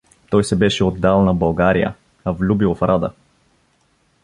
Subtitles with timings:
[0.29, 1.95] Той се беше отдал на България,
[2.25, 3.11] а влюбил в Рада.